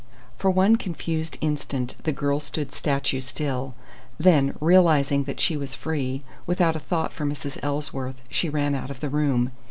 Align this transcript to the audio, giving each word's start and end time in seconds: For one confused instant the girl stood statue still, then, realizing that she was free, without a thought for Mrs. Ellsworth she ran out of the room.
For 0.35 0.49
one 0.49 0.77
confused 0.77 1.37
instant 1.41 1.93
the 2.05 2.11
girl 2.11 2.39
stood 2.39 2.73
statue 2.73 3.21
still, 3.21 3.75
then, 4.17 4.55
realizing 4.59 5.25
that 5.25 5.39
she 5.39 5.55
was 5.55 5.75
free, 5.75 6.23
without 6.47 6.75
a 6.75 6.79
thought 6.79 7.13
for 7.13 7.23
Mrs. 7.23 7.59
Ellsworth 7.61 8.19
she 8.27 8.49
ran 8.49 8.73
out 8.73 8.89
of 8.89 8.99
the 8.99 9.09
room. 9.09 9.51